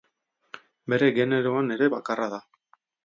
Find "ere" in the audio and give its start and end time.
1.77-1.91